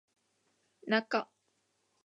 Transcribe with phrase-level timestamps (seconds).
[0.87, 1.29] なか